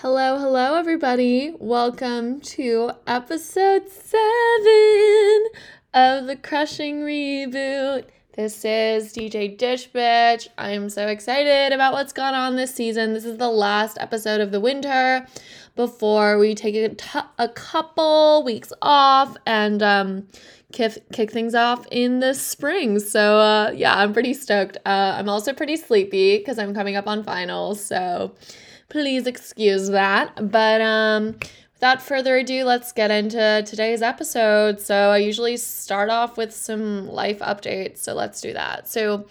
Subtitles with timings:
[0.00, 1.52] Hello, hello, everybody.
[1.58, 5.46] Welcome to episode seven
[5.92, 8.04] of the Crushing Reboot.
[8.36, 10.46] This is DJ Dish Bitch.
[10.56, 13.12] I'm so excited about what's gone on this season.
[13.12, 15.26] This is the last episode of the winter
[15.74, 20.28] before we take a, t- a couple weeks off and um,
[20.70, 23.00] kick, kick things off in the spring.
[23.00, 24.76] So, uh, yeah, I'm pretty stoked.
[24.86, 27.84] Uh, I'm also pretty sleepy because I'm coming up on finals.
[27.84, 28.36] So,
[28.88, 30.50] please excuse that.
[30.50, 31.38] But, um,
[31.74, 34.80] without further ado, let's get into today's episode.
[34.80, 37.98] So, I usually start off with some life updates.
[37.98, 38.88] So, let's do that.
[38.88, 39.26] So,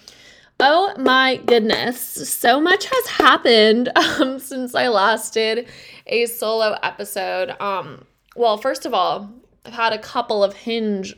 [0.60, 5.68] Oh my goodness, so much has happened um, since I last did
[6.08, 7.56] a solo episode.
[7.62, 9.30] Um, well, first of all,
[9.66, 11.16] I've had a couple of hinge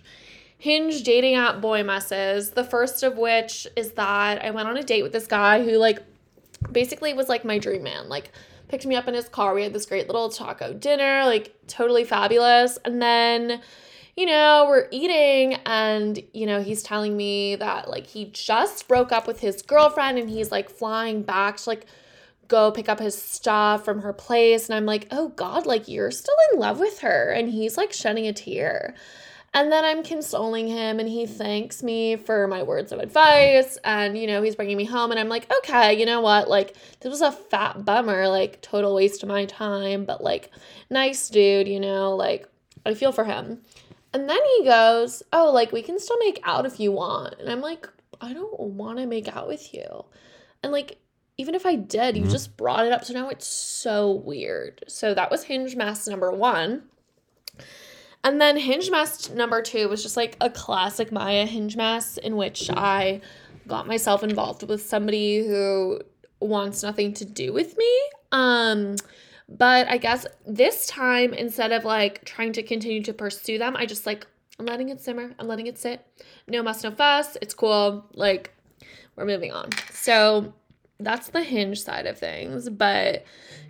[0.57, 2.51] hinge dating app boy messes.
[2.51, 5.77] The first of which is that I went on a date with this guy who
[5.77, 6.03] like
[6.71, 8.09] basically it was like my dream man.
[8.09, 8.31] Like
[8.67, 9.53] picked me up in his car.
[9.53, 12.77] We had this great little taco dinner, like totally fabulous.
[12.85, 13.61] And then
[14.19, 19.13] you know, we're eating and, you know, he's telling me that like he just broke
[19.13, 21.85] up with his girlfriend and he's like flying back to like
[22.49, 24.67] go pick up his stuff from her place.
[24.67, 27.31] And I'm like, oh God, like you're still in love with her.
[27.31, 28.93] And he's like shedding a tear.
[29.53, 33.77] And then I'm consoling him and he thanks me for my words of advice.
[33.83, 35.11] And, you know, he's bringing me home.
[35.11, 36.47] And I'm like, okay, you know what?
[36.47, 40.51] Like, this was a fat bummer, like, total waste of my time, but like,
[40.89, 42.47] nice dude, you know, like,
[42.85, 43.61] I feel for him.
[44.13, 47.35] And then he goes, Oh, like we can still make out if you want.
[47.39, 47.87] And I'm like,
[48.21, 50.05] I don't want to make out with you.
[50.63, 50.97] And like,
[51.37, 52.31] even if I did, you mm-hmm.
[52.31, 53.05] just brought it up.
[53.05, 54.83] So now it's so weird.
[54.87, 56.83] So that was hinge mess number one.
[58.23, 62.35] And then hinge mess number two was just like a classic Maya hinge mess in
[62.35, 63.21] which I
[63.67, 66.01] got myself involved with somebody who
[66.41, 67.99] wants nothing to do with me.
[68.31, 68.95] Um,
[69.47, 73.85] but I guess this time, instead of like trying to continue to pursue them, I
[73.85, 74.27] just like,
[74.59, 75.33] I'm letting it simmer.
[75.39, 76.05] I'm letting it sit.
[76.47, 77.37] No muss, no fuss.
[77.41, 78.05] It's cool.
[78.13, 78.53] Like,
[79.15, 79.69] we're moving on.
[79.91, 80.53] So
[80.99, 82.69] that's the hinge side of things.
[82.69, 83.23] But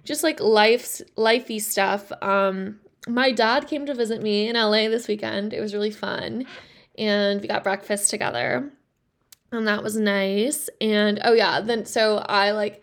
[0.04, 2.12] just like life's lifey stuff.
[2.22, 5.54] Um, my dad came to visit me in LA this weekend.
[5.54, 6.46] It was really fun.
[6.98, 8.72] And we got breakfast together.
[9.52, 10.70] And that was nice.
[10.80, 12.82] And oh yeah, then so I like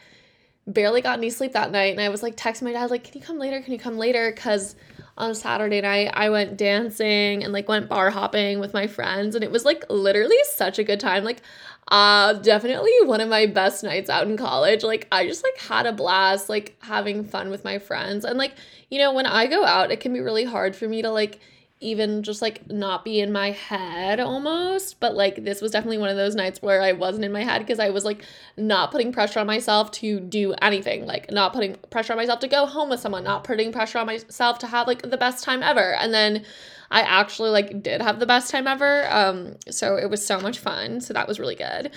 [0.66, 3.20] barely got any sleep that night and I was like texting my dad like can
[3.20, 4.74] you come later can you come later cuz
[5.16, 9.44] on Saturday night I went dancing and like went bar hopping with my friends and
[9.44, 11.40] it was like literally such a good time like
[11.88, 14.82] uh definitely one of my best nights out in college.
[14.82, 18.24] Like I just like had a blast like having fun with my friends.
[18.24, 18.54] And like
[18.90, 21.40] you know when I go out it can be really hard for me to like
[21.80, 24.98] even just like not be in my head almost.
[24.98, 27.60] But like this was definitely one of those nights where I wasn't in my head
[27.60, 28.24] because I was like
[28.56, 31.06] not putting pressure on myself to do anything.
[31.06, 34.06] Like not putting pressure on myself to go home with someone not putting pressure on
[34.06, 35.94] myself to have like the best time ever.
[35.94, 36.44] And then
[36.90, 40.58] I actually like did have the best time ever um so it was so much
[40.58, 41.90] fun so that was really good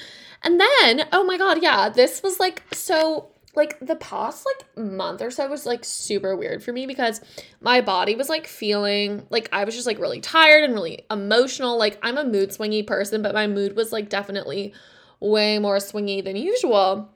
[0.43, 5.21] and then oh my god yeah this was like so like the past like month
[5.21, 7.19] or so was like super weird for me because
[7.61, 11.77] my body was like feeling like I was just like really tired and really emotional.
[11.77, 14.73] Like I'm a mood swingy person, but my mood was like definitely
[15.19, 17.09] way more swingy than usual.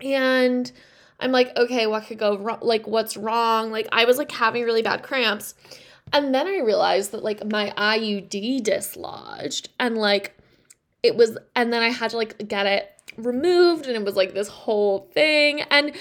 [0.00, 0.70] And
[1.20, 2.58] I'm like, okay, what could go wrong?
[2.60, 3.70] Like, what's wrong?
[3.70, 5.54] Like, I was like having really bad cramps.
[6.12, 10.36] And then I realized that like my IUD dislodged and like
[11.02, 14.34] it was, and then I had to like get it removed and it was like
[14.34, 15.62] this whole thing.
[15.62, 15.94] And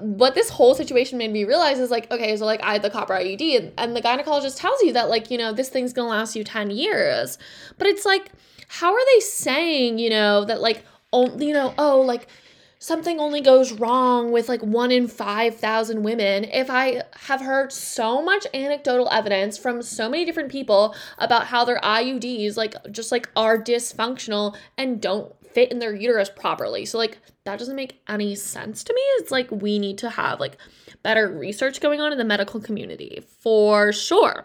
[0.00, 2.90] what this whole situation made me realize is like okay so like i had the
[2.90, 6.10] copper iud and, and the gynecologist tells you that like you know this thing's gonna
[6.10, 7.38] last you 10 years.
[7.78, 8.30] But it's like
[8.68, 12.28] how are they saying you know that like only you know oh like
[12.78, 18.22] something only goes wrong with like one in 5,000 women if I have heard so
[18.22, 23.28] much anecdotal evidence from so many different people about how their IUDs like just like
[23.34, 26.84] are dysfunctional and don't fit in their uterus properly.
[26.84, 29.00] So like that doesn't make any sense to me.
[29.16, 30.56] It's like we need to have like
[31.02, 34.44] better research going on in the medical community for sure.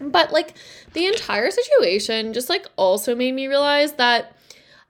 [0.00, 0.54] But like
[0.92, 4.36] the entire situation just like also made me realize that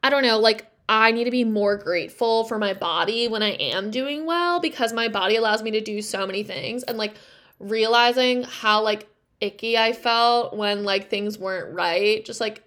[0.03, 3.51] I don't know, like I need to be more grateful for my body when I
[3.51, 7.15] am doing well because my body allows me to do so many things and like
[7.61, 9.09] realizing how like
[9.41, 12.65] icky I felt when like things weren't right just like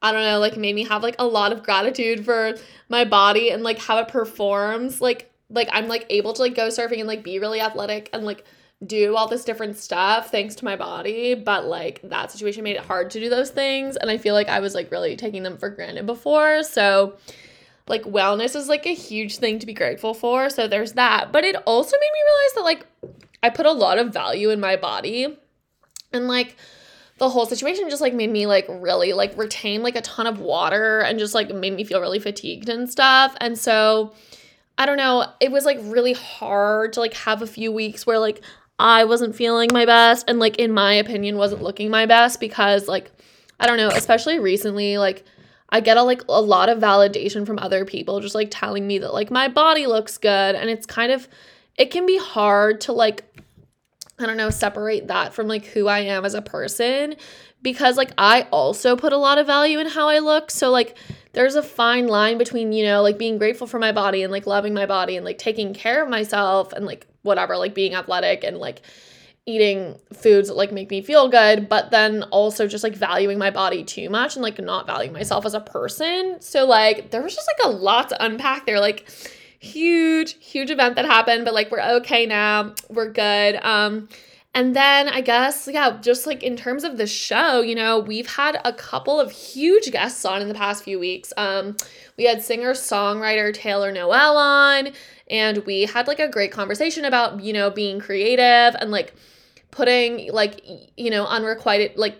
[0.00, 2.54] I don't know, like made me have like a lot of gratitude for
[2.88, 5.00] my body and like how it performs.
[5.00, 8.24] Like like I'm like able to like go surfing and like be really athletic and
[8.24, 8.44] like
[8.86, 12.82] do all this different stuff thanks to my body, but like that situation made it
[12.82, 15.56] hard to do those things and I feel like I was like really taking them
[15.56, 16.62] for granted before.
[16.62, 17.16] So
[17.86, 20.48] like wellness is like a huge thing to be grateful for.
[20.48, 21.32] So there's that.
[21.32, 24.60] But it also made me realize that like I put a lot of value in
[24.60, 25.36] my body.
[26.12, 26.56] And like
[27.18, 30.40] the whole situation just like made me like really like retain like a ton of
[30.40, 33.36] water and just like made me feel really fatigued and stuff.
[33.40, 34.14] And so
[34.78, 38.18] I don't know, it was like really hard to like have a few weeks where
[38.18, 38.40] like
[38.78, 42.88] I wasn't feeling my best and like in my opinion wasn't looking my best because
[42.88, 43.10] like
[43.60, 45.24] I don't know, especially recently like
[45.70, 48.98] I get a like a lot of validation from other people just like telling me
[48.98, 51.28] that like my body looks good and it's kind of
[51.76, 53.24] it can be hard to like
[54.18, 57.16] I don't know, separate that from like who I am as a person
[57.62, 60.52] because like I also put a lot of value in how I look.
[60.52, 60.96] So like
[61.32, 64.46] there's a fine line between, you know, like being grateful for my body and like
[64.46, 68.44] loving my body and like taking care of myself and like whatever, like being athletic
[68.44, 68.82] and like
[69.46, 73.50] eating foods that like make me feel good, but then also just like valuing my
[73.50, 76.36] body too much and like not valuing myself as a person.
[76.40, 78.80] So like there was just like a lot to unpack there.
[78.80, 79.08] Like
[79.58, 82.74] huge, huge event that happened, but like we're okay now.
[82.88, 83.56] We're good.
[83.62, 84.08] Um
[84.56, 88.28] and then I guess, yeah, just like in terms of the show, you know, we've
[88.28, 91.32] had a couple of huge guests on in the past few weeks.
[91.36, 91.76] Um,
[92.16, 94.92] we had singer songwriter Taylor Noel on,
[95.28, 99.12] and we had like a great conversation about, you know, being creative and like
[99.74, 100.60] putting like
[100.96, 102.16] you know unrequited like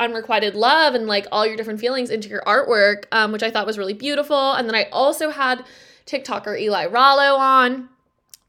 [0.00, 3.66] unrequited love and like all your different feelings into your artwork um, which i thought
[3.66, 5.62] was really beautiful and then i also had
[6.06, 7.88] tiktoker eli rallo on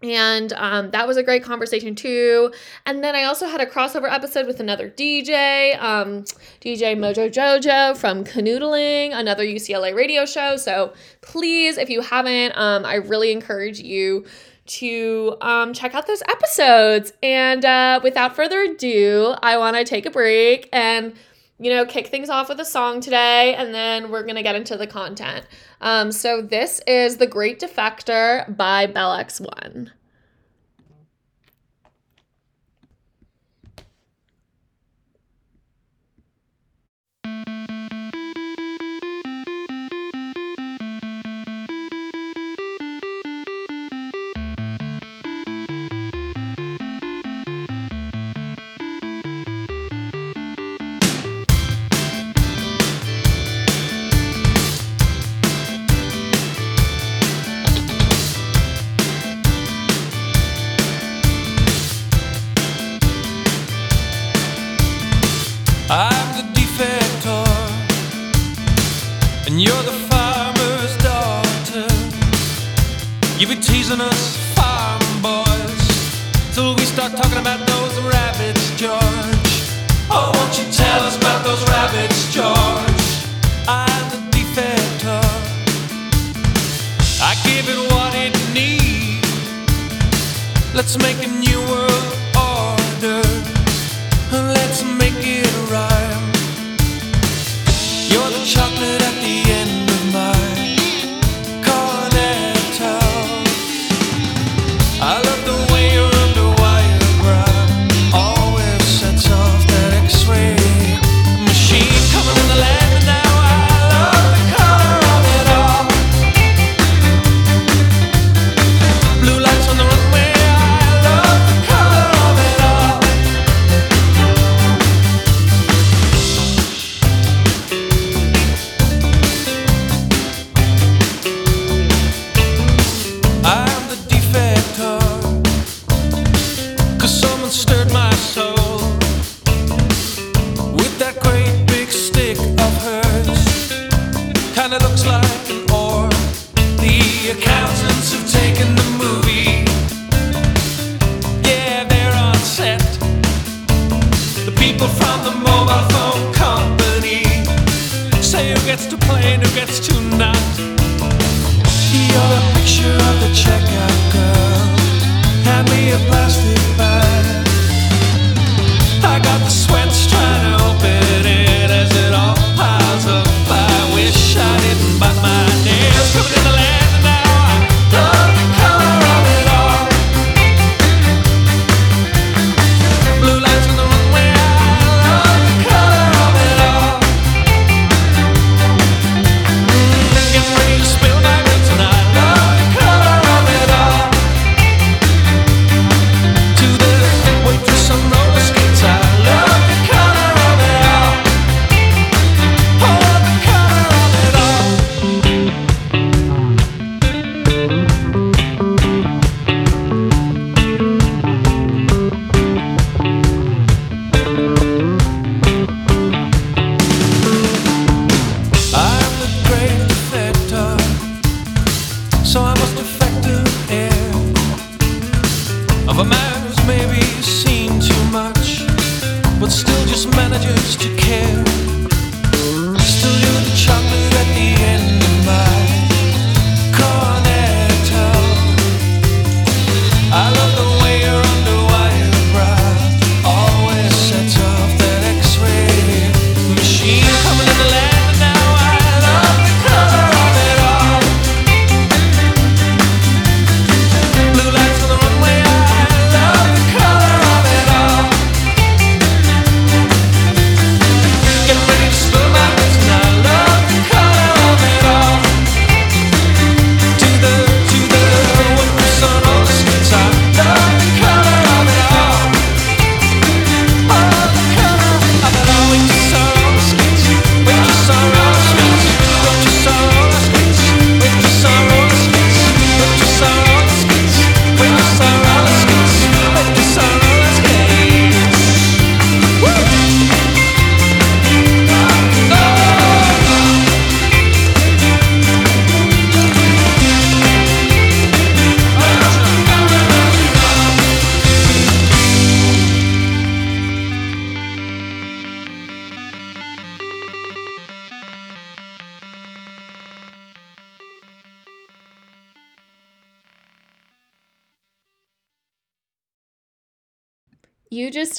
[0.04, 2.52] and um, that was a great conversation too.
[2.86, 6.26] And then I also had a crossover episode with another DJ, um,
[6.62, 10.58] DJ Mojo Jojo from Canoodling, another UCLA radio show.
[10.58, 14.26] So please, if you haven't, um, I really encourage you
[14.68, 17.14] to um, check out those episodes.
[17.22, 21.14] And uh, without further ado, I want to take a break and,
[21.60, 24.76] you know, kick things off with a song today, and then we're to get into
[24.76, 25.46] the content.
[25.82, 29.92] Um, so this is The Great Defector by Bell X1.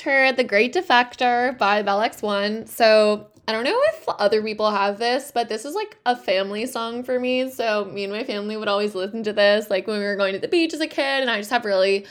[0.06, 2.68] Just The Great Defector by Bell X1.
[2.68, 6.64] So I don't know if other people have this, but this is like a family
[6.66, 7.50] song for me.
[7.50, 10.32] So me and my family would always listen to this, like when we were going
[10.34, 12.06] to the beach as a kid, and I just have really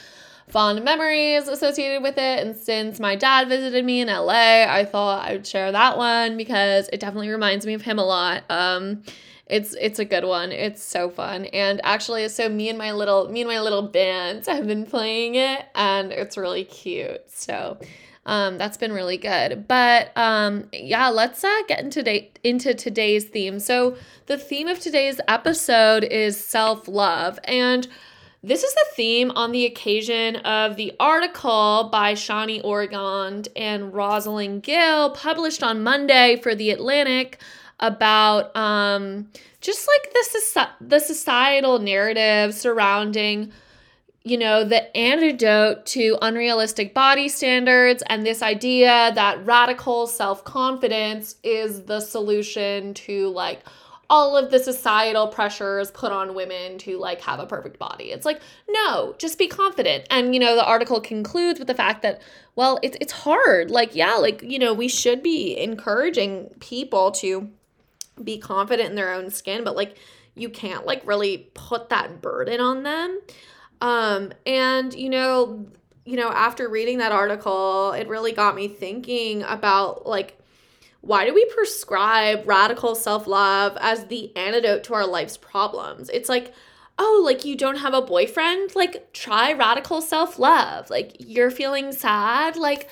[0.46, 2.46] fond memories associated with it.
[2.46, 6.36] And since my dad visited me in LA, I thought I would share that one
[6.36, 8.44] because it definitely reminds me of him a lot.
[8.50, 9.04] Um,
[9.46, 10.50] it's it's a good one.
[10.50, 11.46] It's so fun.
[11.46, 15.36] And actually, so me and my little me and my little band have been playing
[15.36, 17.30] it, and it's really cute.
[17.30, 17.78] So.
[18.28, 19.68] Um, that's been really good.
[19.68, 23.60] But um, yeah, let's uh, get into day- into today's theme.
[23.60, 27.86] So the theme of today's episode is self love, and
[28.42, 34.62] this is the theme on the occasion of the article by Shani Orgad and Rosalind
[34.62, 37.40] Gill published on Monday for The Atlantic
[37.80, 39.28] about um,
[39.60, 43.52] just like the, the societal narrative surrounding
[44.26, 51.36] you know, the antidote to unrealistic body standards and this idea that radical self confidence
[51.44, 53.62] is the solution to like
[54.10, 58.10] all of the societal pressures put on women to like have a perfect body.
[58.10, 60.08] It's like, no, just be confident.
[60.10, 62.20] And you know, the article concludes with the fact that
[62.56, 63.70] well, it's it's hard.
[63.70, 67.48] Like, yeah, like, you know, we should be encouraging people to
[68.22, 69.96] be confident in their own skin, but like
[70.34, 73.20] you can't like really put that burden on them.
[73.80, 75.66] Um, and you know,
[76.04, 80.38] you know, after reading that article, it really got me thinking about like
[81.06, 86.10] why do we prescribe radical self-love as the antidote to our life's problems?
[86.10, 86.52] It's like,
[86.98, 88.74] oh, like you don't have a boyfriend?
[88.74, 90.90] Like try radical self-love.
[90.90, 92.56] Like you're feeling sad?
[92.56, 92.90] Like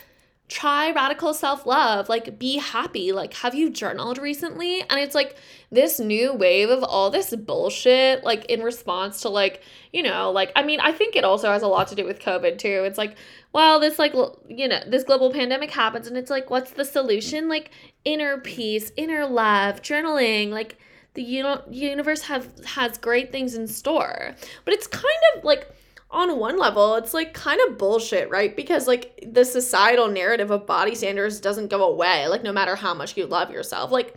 [0.48, 2.08] try radical self love.
[2.08, 3.12] Like, be happy.
[3.12, 4.82] Like, have you journaled recently?
[4.82, 5.36] And it's like
[5.70, 10.52] this new wave of all this bullshit, like, in response to, like, you know, like,
[10.54, 12.84] I mean, I think it also has a lot to do with COVID too.
[12.84, 13.16] It's like,
[13.52, 14.14] well, this, like,
[14.48, 17.48] you know, this global pandemic happens, and it's like, what's the solution?
[17.48, 17.70] Like,
[18.04, 20.76] inner peace, inner love, journaling, like,
[21.14, 24.34] the universe have has great things in store.
[24.64, 25.04] But it's kind
[25.36, 25.72] of like
[26.14, 28.54] on one level, it's like kind of bullshit, right?
[28.54, 32.94] Because like the societal narrative of body standards doesn't go away, like no matter how
[32.94, 33.90] much you love yourself.
[33.90, 34.16] Like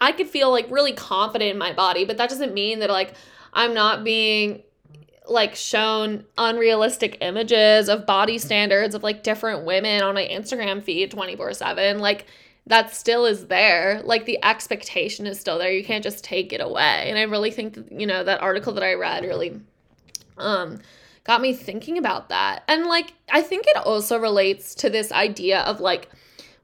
[0.00, 3.14] I could feel like really confident in my body, but that doesn't mean that like
[3.54, 4.62] I'm not being
[5.26, 11.10] like shown unrealistic images of body standards of like different women on my Instagram feed
[11.10, 11.98] 24/7.
[11.98, 12.26] Like
[12.66, 14.02] that still is there.
[14.04, 15.72] Like the expectation is still there.
[15.72, 17.08] You can't just take it away.
[17.08, 19.60] And I really think you know, that article that I read really
[20.36, 20.78] um
[21.28, 22.64] got me thinking about that.
[22.66, 26.08] And like I think it also relates to this idea of like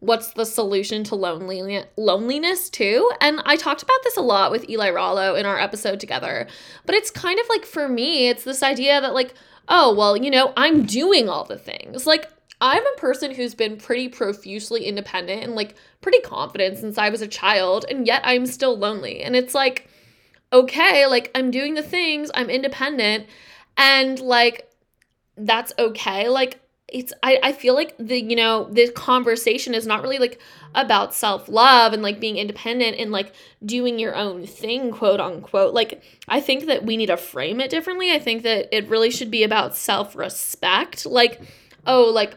[0.00, 3.10] what's the solution to loneliness loneliness too.
[3.20, 6.48] And i talked about this a lot with eli rallo in our episode together.
[6.86, 9.34] But it's kind of like for me it's this idea that like
[9.68, 12.06] oh well you know i'm doing all the things.
[12.06, 12.30] Like
[12.62, 17.20] i'm a person who's been pretty profusely independent and like pretty confident since i was
[17.20, 19.20] a child and yet i'm still lonely.
[19.20, 19.90] And it's like
[20.54, 23.26] okay like i'm doing the things i'm independent
[23.76, 24.70] and like
[25.36, 26.28] that's okay.
[26.28, 30.40] Like it's I, I feel like the you know the conversation is not really like
[30.74, 33.32] about self-love and like being independent and like
[33.64, 35.74] doing your own thing quote unquote.
[35.74, 38.12] Like i think that we need to frame it differently.
[38.12, 41.06] I think that it really should be about self-respect.
[41.06, 41.40] Like
[41.86, 42.36] oh like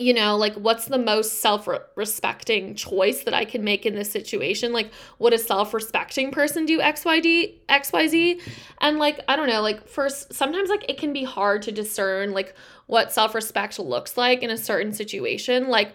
[0.00, 4.10] you know, like what's the most self respecting choice that I can make in this
[4.10, 4.72] situation?
[4.72, 8.40] Like, would a self respecting person do XYD, XYZ?
[8.78, 12.32] And like, I don't know, like, first, sometimes like it can be hard to discern
[12.32, 12.54] like
[12.86, 15.68] what self respect looks like in a certain situation.
[15.68, 15.92] Like,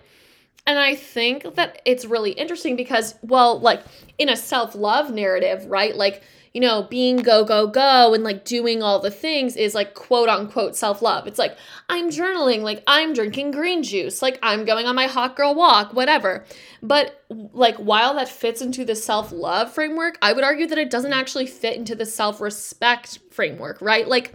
[0.68, 3.84] and I think that it's really interesting because, well, like
[4.20, 5.96] in a self love narrative, right?
[5.96, 6.22] Like,
[6.56, 10.30] you know, being go, go, go and like doing all the things is like quote
[10.30, 11.28] unquote self love.
[11.28, 11.58] It's like,
[11.90, 15.94] I'm journaling, like I'm drinking green juice, like I'm going on my hot girl walk,
[15.94, 16.46] whatever.
[16.82, 20.90] But like while that fits into the self love framework, I would argue that it
[20.90, 24.08] doesn't actually fit into the self respect framework, right?
[24.08, 24.34] Like,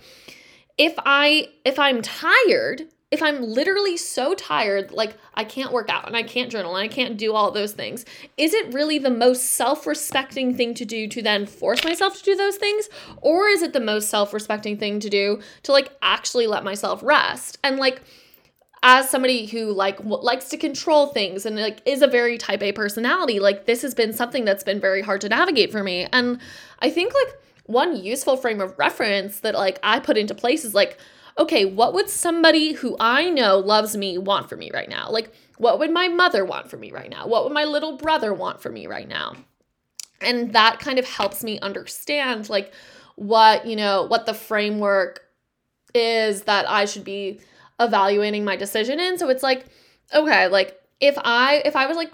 [0.77, 6.07] if I if I'm tired, if I'm literally so tired, like I can't work out
[6.07, 8.05] and I can't journal and I can't do all those things,
[8.37, 12.25] is it really the most self respecting thing to do to then force myself to
[12.25, 12.88] do those things?
[13.21, 17.02] Or is it the most self respecting thing to do to like actually let myself
[17.02, 17.59] rest?
[17.64, 18.00] And like,
[18.83, 22.62] as somebody who like w- likes to control things and like is a very type
[22.62, 26.07] A personality, like this has been something that's been very hard to navigate for me.
[26.12, 26.40] And
[26.79, 27.35] I think like
[27.67, 30.97] one useful frame of reference that like I put into place is like,
[31.38, 35.10] okay, what would somebody who I know loves me want for me right now?
[35.10, 37.26] Like, what would my mother want for me right now?
[37.26, 39.37] What would my little brother want for me right now?
[40.20, 42.72] And that kind of helps me understand, like,
[43.16, 45.22] what, you know, what the framework
[45.94, 47.40] is that I should be
[47.78, 49.18] evaluating my decision in.
[49.18, 49.66] So it's like,
[50.14, 52.12] okay, like, if I, if I was like,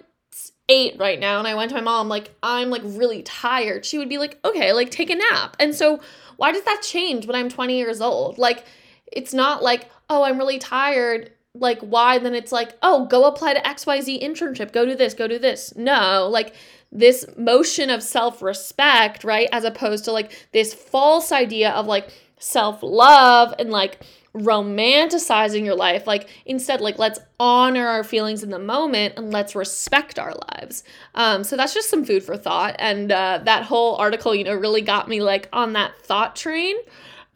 [0.69, 3.99] eight right now and I went to my mom, like, I'm like really tired, she
[3.99, 5.57] would be like, okay, like take a nap.
[5.61, 6.01] And so,
[6.37, 8.37] why does that change when I'm 20 years old?
[8.37, 8.65] Like,
[9.13, 11.33] it's not like, oh, I'm really tired.
[11.55, 12.19] Like, why?
[12.19, 15.75] Then it's like, oh, go apply to XYZ internship, go do this, go do this.
[15.77, 16.55] No, like
[16.93, 19.49] this motion of self respect, right?
[19.53, 24.01] As opposed to like this false idea of like self love and like
[24.37, 26.07] romanticizing your life.
[26.07, 30.85] Like, instead, like, let's honor our feelings in the moment and let's respect our lives.
[31.15, 32.77] Um, so that's just some food for thought.
[32.79, 36.77] And uh, that whole article, you know, really got me like on that thought train.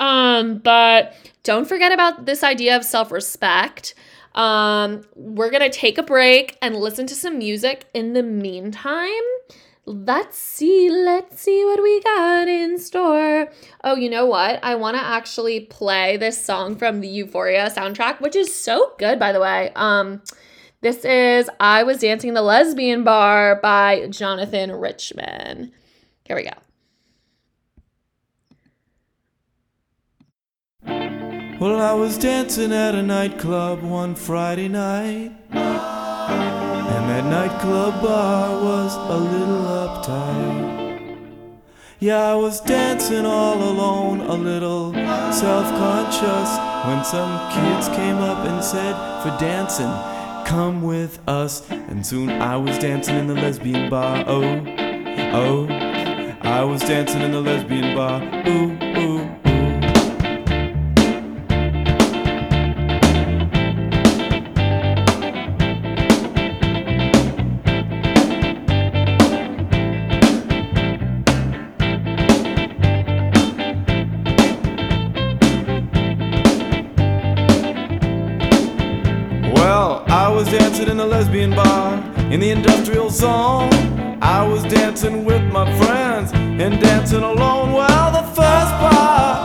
[0.00, 3.94] Um, but don't forget about this idea of self respect.
[4.34, 9.10] Um, we're gonna take a break and listen to some music in the meantime.
[9.86, 13.48] Let's see, let's see what we got in store.
[13.82, 14.62] Oh, you know what?
[14.62, 19.18] I want to actually play this song from the Euphoria soundtrack, which is so good,
[19.18, 19.72] by the way.
[19.74, 20.22] Um,
[20.80, 25.72] this is I Was Dancing in the Lesbian Bar by Jonathan Richman.
[26.24, 26.69] Here we go.
[31.60, 35.30] Well, I was dancing at a nightclub one Friday night.
[35.50, 41.18] And that nightclub bar was a little uptight.
[41.98, 44.94] Yeah, I was dancing all alone, a little
[45.34, 46.50] self conscious.
[46.86, 49.92] When some kids came up and said, For dancing,
[50.46, 51.70] come with us.
[51.70, 54.24] And soon I was dancing in the lesbian bar.
[54.26, 54.64] Oh,
[55.34, 55.66] oh.
[56.40, 58.22] I was dancing in the lesbian bar.
[58.48, 59.39] Ooh, ooh.
[81.00, 81.94] A lesbian bar
[82.30, 83.70] in the industrial zone.
[84.20, 87.72] I was dancing with my friends and dancing alone.
[87.72, 89.40] while the first bar,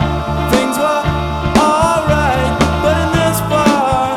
[0.52, 1.02] things were
[1.56, 2.50] alright.
[2.84, 4.16] But in this bar,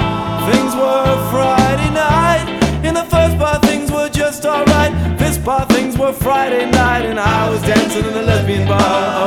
[0.52, 2.48] things were Friday night.
[2.84, 4.92] In the first bar, things were just alright.
[5.18, 7.06] This bar, things were Friday night.
[7.06, 8.82] And I was dancing in the lesbian bar.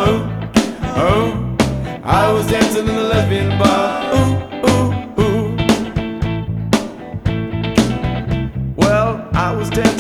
[0.04, 0.52] Oh,
[0.96, 1.56] oh.
[2.04, 4.14] I was dancing in the lesbian bar.
[4.16, 4.51] Ooh,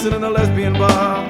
[0.02, 1.22] dancing in a lesbian bar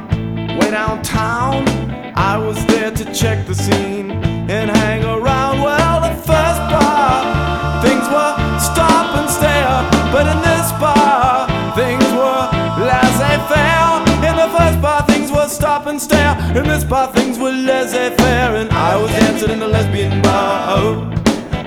[0.58, 1.68] way downtown.
[2.16, 5.60] I was there to check the scene and hang around.
[5.60, 9.76] Well, the first bar, things were stop and stare.
[10.10, 12.44] But in this bar, things were
[12.80, 14.00] laissez faire.
[14.28, 16.34] In the first bar, things were stop and stare.
[16.56, 18.56] In this bar, things were laissez faire.
[18.56, 20.66] And I was dancing in the lesbian bar.
[20.68, 21.14] Oh,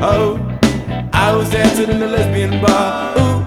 [0.02, 0.56] oh.
[1.14, 3.18] I was dancing in the lesbian bar.
[3.20, 3.45] Ooh,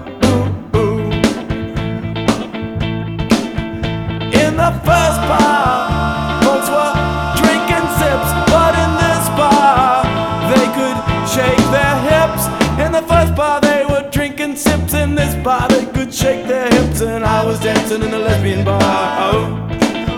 [11.27, 12.43] shake their hips,
[12.83, 13.59] in the first bar
[17.19, 18.79] and I was dancing in a lesbian bar.
[18.81, 19.69] Oh,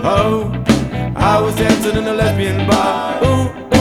[0.04, 3.24] oh, I was dancing in a lesbian bar.
[3.24, 3.71] Ooh,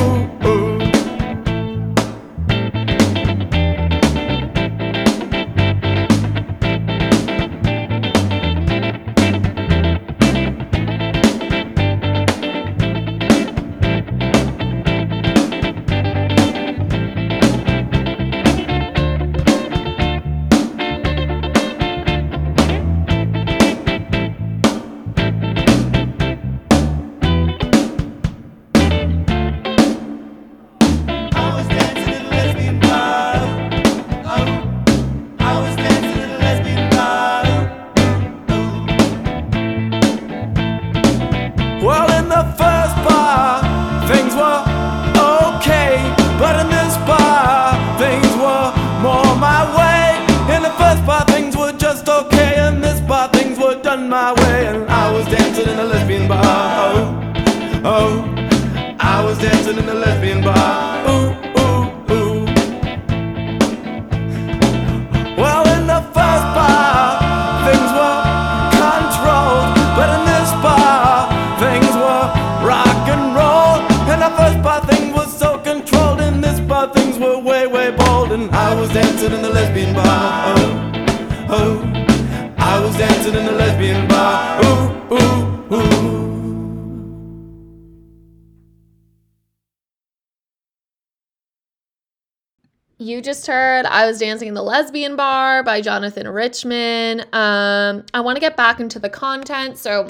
[93.41, 97.21] just heard I Was Dancing in the Lesbian Bar by Jonathan Richman.
[97.33, 100.07] Um, I want to get back into the content, so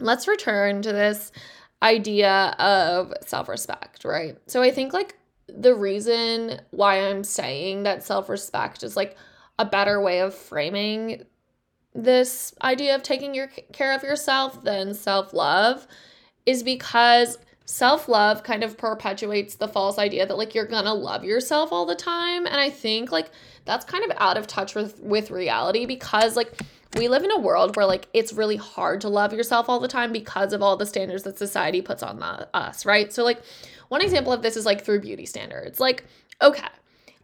[0.00, 1.32] let's return to this
[1.82, 4.36] idea of self respect, right?
[4.48, 5.16] So I think like
[5.48, 9.16] the reason why I'm saying that self respect is like
[9.58, 11.24] a better way of framing
[11.94, 15.86] this idea of taking your care of yourself than self love
[16.44, 21.24] is because self love kind of perpetuates the false idea that like you're gonna love
[21.24, 22.46] yourself all the time.
[22.46, 23.30] And I think like
[23.64, 26.62] that's kind of out of touch with with reality because like
[26.96, 29.88] we live in a world where like it's really hard to love yourself all the
[29.88, 33.12] time because of all the standards that society puts on the, us, right?
[33.12, 33.42] So like
[33.88, 35.80] one example of this is like through beauty standards.
[35.80, 36.04] Like
[36.40, 36.68] okay,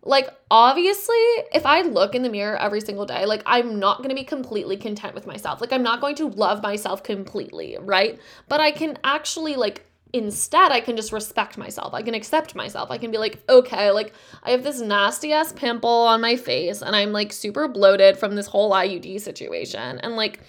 [0.03, 1.15] like obviously
[1.55, 4.25] if i look in the mirror every single day like i'm not going to be
[4.25, 8.73] completely content with myself like i'm not going to love myself completely right but i
[8.73, 11.95] can actually like instead i can just respect myself.
[11.95, 12.91] I can accept myself.
[12.91, 16.83] I can be like okay like i have this nasty ass pimple on my face
[16.83, 19.99] and i'm like super bloated from this whole iud situation.
[19.99, 20.41] And like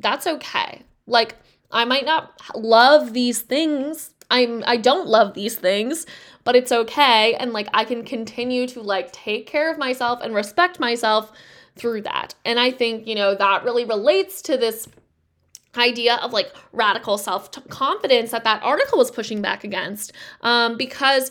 [0.00, 0.82] that's okay.
[1.06, 1.36] Like
[1.70, 4.14] i might not love these things.
[4.30, 6.06] I'm i don't love these things
[6.48, 7.34] but it's okay.
[7.34, 11.30] And like I can continue to like take care of myself and respect myself
[11.76, 12.34] through that.
[12.46, 14.88] And I think, you know, that really relates to this
[15.78, 20.12] idea of like radical self confidence that that article was pushing back against
[20.42, 21.30] um because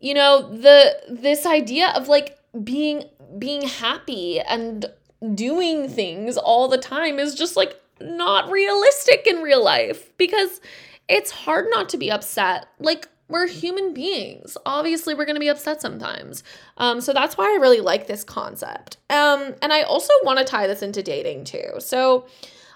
[0.00, 3.04] you know the this idea of like being
[3.38, 4.86] being happy and
[5.34, 10.60] doing things all the time is just like not realistic in real life because
[11.08, 14.58] it's hard not to be upset like we're human beings.
[14.66, 16.44] Obviously, we're going to be upset sometimes.
[16.76, 18.98] Um, so that's why I really like this concept.
[19.08, 21.72] Um, and I also want to tie this into dating too.
[21.78, 22.26] So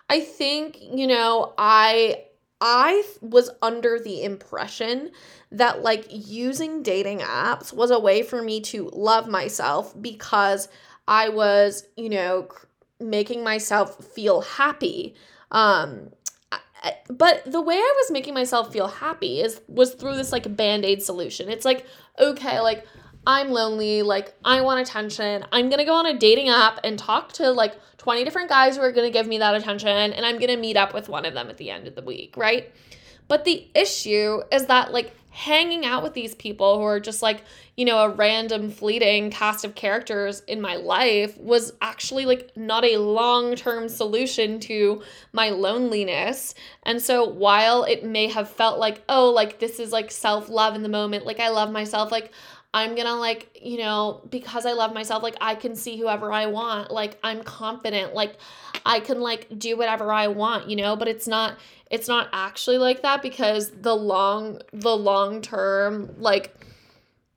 [0.09, 2.25] I think, you know, I
[2.61, 5.11] I was under the impression
[5.53, 10.69] that like using dating apps was a way for me to love myself because
[11.07, 12.49] I was, you know,
[13.01, 15.15] making myself feel happy.
[15.51, 16.11] Um
[17.09, 21.03] but the way I was making myself feel happy is was through this like band-aid
[21.03, 21.49] solution.
[21.49, 21.85] It's like,
[22.19, 22.87] okay, like
[23.27, 25.45] I'm lonely, like I want attention.
[25.51, 28.77] I'm going to go on a dating app and talk to like 20 different guys
[28.77, 31.09] who are going to give me that attention and I'm going to meet up with
[31.09, 32.73] one of them at the end of the week, right?
[33.29, 37.45] But the issue is that like hanging out with these people who are just like,
[37.77, 42.87] you know, a random fleeting cast of characters in my life was actually like not
[42.87, 45.03] a long term solution to
[45.35, 46.55] my loneliness.
[46.85, 50.75] And so while it may have felt like, oh, like this is like self love
[50.75, 52.33] in the moment, like I love myself, like
[52.77, 56.45] I'm gonna like, you know, because I love myself, like I can see whoever I
[56.45, 56.91] want.
[56.91, 58.13] Like I'm confident.
[58.13, 58.37] Like
[58.85, 61.57] I can like do whatever I want, you know, but it's not
[61.91, 66.55] it's not actually like that because the long the long term like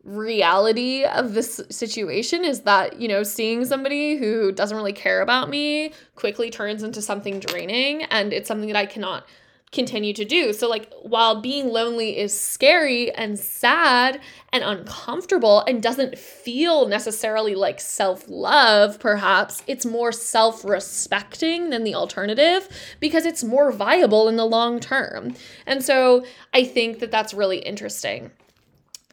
[0.03, 5.49] reality of this situation is that you know seeing somebody who doesn't really care about
[5.49, 9.25] me quickly turns into something draining and it's something that I cannot
[9.71, 10.51] continue to do.
[10.51, 14.19] So, like, while being lonely is scary and sad
[14.51, 21.83] and uncomfortable and doesn't feel necessarily like self love, perhaps, it's more self respecting than
[21.83, 22.67] the alternative
[22.99, 25.35] because it's more viable in the long term.
[25.67, 28.31] And so, I think that that's really interesting.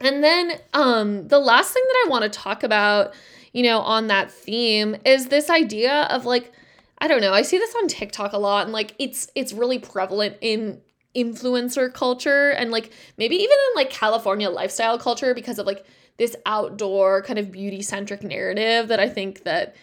[0.01, 3.15] And then, um, the last thing that I want to talk about,
[3.53, 6.53] you know, on that theme is this idea of like,
[6.99, 7.33] I don't know.
[7.33, 10.81] I see this on TikTok a lot and like it's it's really prevalent in
[11.15, 15.85] influencer culture and like maybe even in like California lifestyle culture because of like
[16.19, 19.77] this outdoor kind of beauty centric narrative that I think that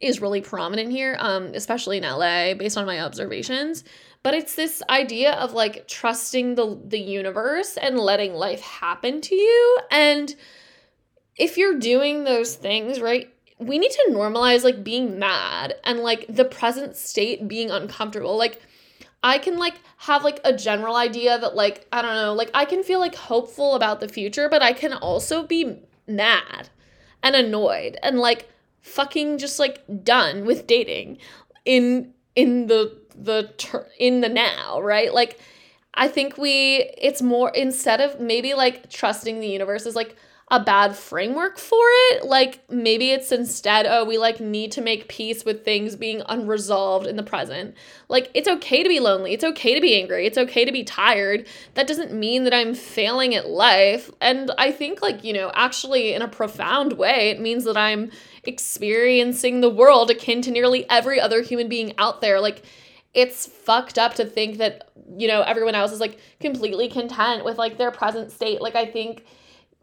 [0.00, 3.84] is really prominent here um especially in LA based on my observations
[4.22, 9.34] but it's this idea of like trusting the the universe and letting life happen to
[9.34, 10.36] you and
[11.36, 16.26] if you're doing those things right we need to normalize like being mad and like
[16.28, 18.36] the present state being uncomfortable.
[18.36, 18.62] Like
[19.22, 22.64] I can like have like a general idea that like I don't know, like I
[22.64, 26.68] can feel like hopeful about the future, but I can also be mad
[27.22, 28.48] and annoyed and like
[28.80, 31.18] fucking just like done with dating
[31.64, 35.12] in in the the ter- in the now, right?
[35.12, 35.40] Like
[35.94, 40.14] I think we it's more instead of maybe like trusting the universe is like
[40.50, 42.24] a bad framework for it.
[42.24, 47.06] Like maybe it's instead, oh, we like need to make peace with things being unresolved
[47.06, 47.74] in the present.
[48.08, 49.34] Like it's okay to be lonely.
[49.34, 50.26] It's okay to be angry.
[50.26, 51.46] It's okay to be tired.
[51.74, 54.10] That doesn't mean that I'm failing at life.
[54.22, 58.10] And I think like, you know, actually in a profound way, it means that I'm
[58.44, 62.40] experiencing the world akin to nearly every other human being out there.
[62.40, 62.64] Like
[63.12, 67.58] it's fucked up to think that, you know, everyone else is like completely content with
[67.58, 68.62] like their present state.
[68.62, 69.26] Like I think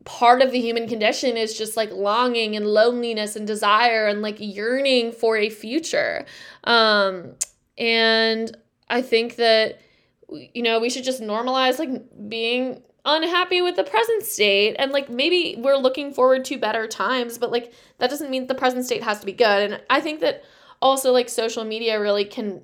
[0.05, 4.37] part of the human condition is just like longing and loneliness and desire and like
[4.39, 6.25] yearning for a future.
[6.63, 7.33] Um,
[7.77, 8.55] and
[8.87, 9.81] I think that,
[10.29, 15.09] you know, we should just normalize like being unhappy with the present state and like
[15.09, 19.03] maybe we're looking forward to better times, but like that doesn't mean the present state
[19.03, 19.71] has to be good.
[19.71, 20.43] And I think that
[20.81, 22.61] also like social media really can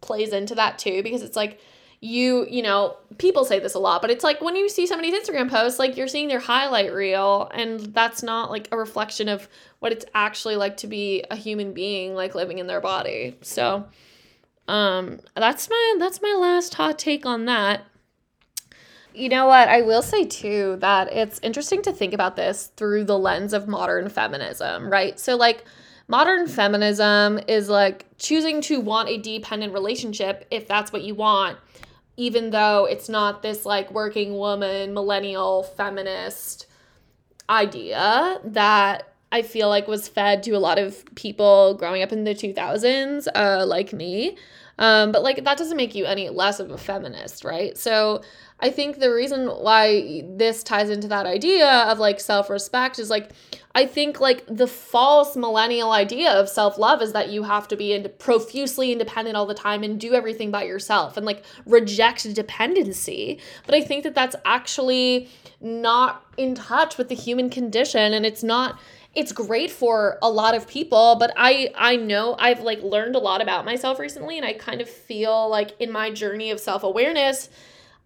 [0.00, 1.60] plays into that too because it's like
[2.00, 5.14] you, you know, people say this a lot, but it's like when you see somebody's
[5.14, 9.48] Instagram post, like you're seeing their highlight reel, and that's not like a reflection of
[9.80, 13.36] what it's actually like to be a human being, like living in their body.
[13.42, 13.86] So,
[14.68, 17.84] um, that's my that's my last hot take on that.
[19.12, 19.68] You know what?
[19.68, 23.66] I will say too that it's interesting to think about this through the lens of
[23.66, 25.18] modern feminism, right?
[25.18, 25.64] So, like,
[26.06, 31.58] modern feminism is like choosing to want a dependent relationship if that's what you want
[32.18, 36.66] even though it's not this like working woman, millennial feminist
[37.48, 42.24] idea that I feel like was fed to a lot of people growing up in
[42.24, 44.36] the 2000s, uh, like me.
[44.78, 47.76] Um, but like that doesn't make you any less of a feminist, right?
[47.76, 48.22] So
[48.60, 53.08] I think the reason why this ties into that idea of like self respect is
[53.08, 53.30] like,
[53.74, 57.76] I think like the false millennial idea of self love is that you have to
[57.76, 62.32] be in, profusely independent all the time and do everything by yourself and like reject
[62.34, 63.38] dependency.
[63.64, 65.28] But I think that that's actually
[65.60, 68.78] not in touch with the human condition and it's not
[69.14, 73.18] it's great for a lot of people but i i know i've like learned a
[73.18, 77.48] lot about myself recently and i kind of feel like in my journey of self-awareness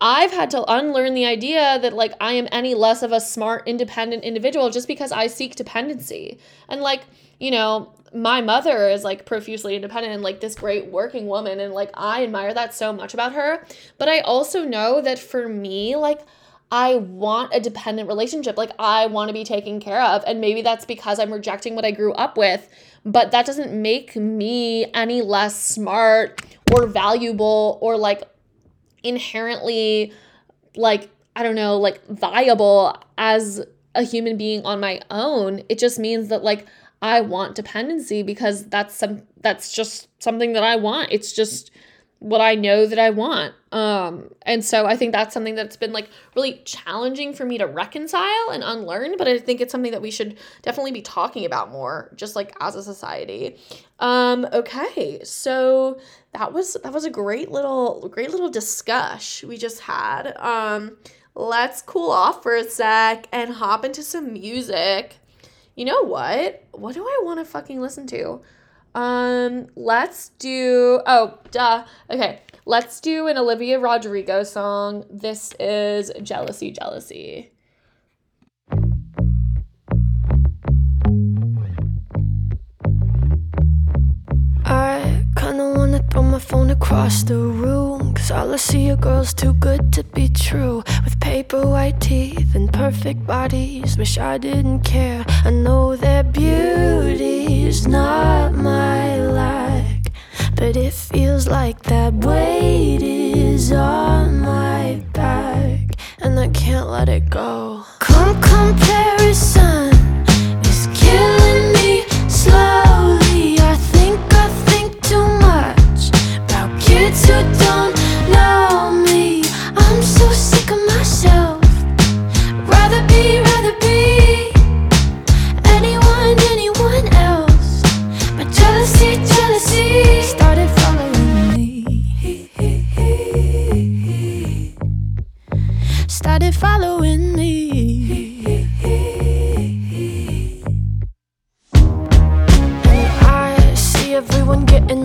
[0.05, 3.69] I've had to unlearn the idea that like I am any less of a smart,
[3.69, 6.41] independent individual just because I seek dependency.
[6.69, 7.03] And like,
[7.38, 11.73] you know, my mother is like profusely independent and like this great working woman and
[11.73, 13.65] like I admire that so much about her.
[13.97, 16.21] But I also know that for me, like
[16.73, 18.57] I want a dependent relationship.
[18.57, 20.25] Like I want to be taken care of.
[20.27, 22.67] And maybe that's because I'm rejecting what I grew up with,
[23.05, 26.41] but that doesn't make me any less smart
[26.73, 28.23] or valuable or like
[29.03, 30.15] inherently
[30.75, 35.63] like I don't know, like viable as a human being on my own.
[35.69, 36.67] It just means that like
[37.03, 41.09] I want dependency because that's some that's just something that I want.
[41.11, 41.71] It's just
[42.23, 43.53] what I know that I want.
[43.73, 47.67] Um, and so I think that's something that's been like really challenging for me to
[47.67, 51.73] reconcile and unlearn, but I think it's something that we should definitely be talking about
[51.73, 53.57] more, just like as a society.
[53.99, 55.99] Um, okay, so
[56.33, 60.37] that was that was a great little great little discuss we just had.
[60.37, 60.99] Um,
[61.35, 65.17] let's cool off for a sec and hop into some music.
[65.75, 66.65] You know what?
[66.71, 68.43] What do I want to fucking listen to?
[68.95, 71.85] Um, let's do oh duh.
[72.11, 75.05] Okay, let's do an Olivia Rodrigo song.
[75.11, 77.52] This is Jealousy, Jealousy.
[86.12, 88.12] Throw my phone across the room.
[88.12, 90.83] Cause all I see are girls too good to be true.
[91.05, 93.96] With paper white teeth and perfect bodies.
[93.96, 95.25] Wish I didn't care.
[95.44, 100.12] I know their beauty's not my lack.
[100.55, 105.96] But it feels like that weight is on my back.
[106.20, 107.85] And I can't let it go.
[108.01, 109.92] Come comparison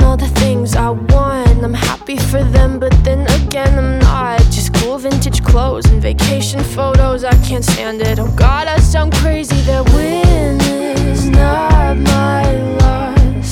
[0.07, 1.63] all the things I want.
[1.63, 4.39] I'm happy for them, but then again, I'm not.
[4.55, 7.23] Just cool vintage clothes and vacation photos.
[7.25, 8.17] I can't stand it.
[8.17, 9.59] Oh God, I sound crazy.
[9.69, 12.43] Their win is not my
[12.81, 13.49] loss.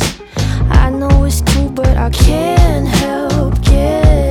[0.84, 4.25] I know it's true, but I can't help getting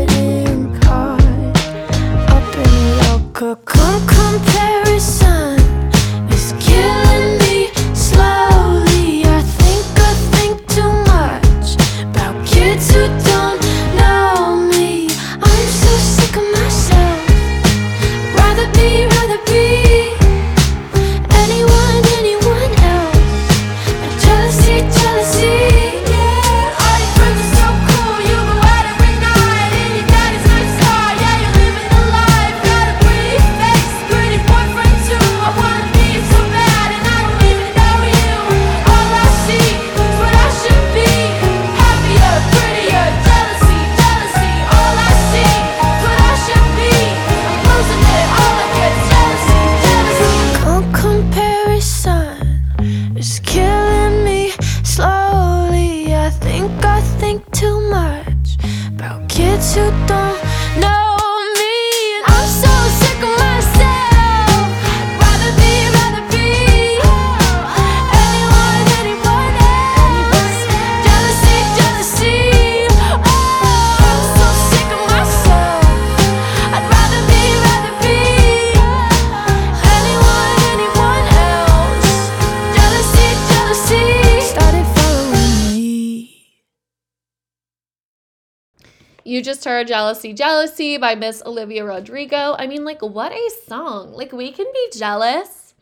[89.24, 92.54] You just heard Jealousy Jealousy by Miss Olivia Rodrigo.
[92.58, 94.12] I mean, like, what a song.
[94.12, 95.74] Like, we can be jealous.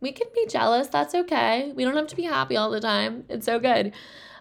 [0.00, 0.88] We can be jealous.
[0.88, 1.72] That's okay.
[1.74, 3.24] We don't have to be happy all the time.
[3.30, 3.92] It's so good.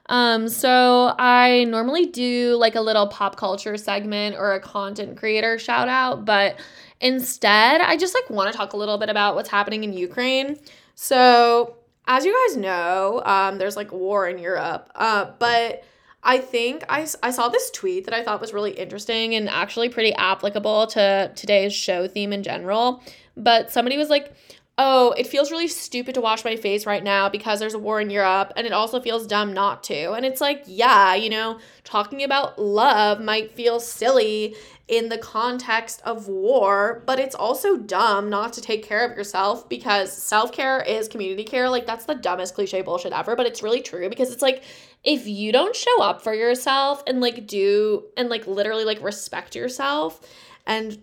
[0.09, 5.59] Um, so I normally do like a little pop culture segment or a content creator
[5.59, 6.59] shout out, but
[6.99, 10.57] instead, I just like want to talk a little bit about what's happening in Ukraine.
[10.95, 11.75] So,
[12.07, 15.83] as you guys know, um, there's like war in Europe, uh, but
[16.23, 19.89] I think I, I saw this tweet that I thought was really interesting and actually
[19.89, 23.01] pretty applicable to today's show theme in general.
[23.37, 24.33] But somebody was like,
[24.81, 27.99] oh, it feels really stupid to wash my face right now because there's a war
[27.99, 30.13] in Europe, and it also feels dumb not to.
[30.13, 34.55] And it's like, yeah, you know, talking about love might feel silly
[34.87, 39.67] in the context of war, but it's also dumb not to take care of yourself
[39.67, 41.69] because self care is community care.
[41.69, 44.63] Like, that's the dumbest cliche bullshit ever, but it's really true because it's like,
[45.03, 49.55] if you don't show up for yourself and like do and like literally like respect
[49.55, 50.19] yourself
[50.65, 51.01] and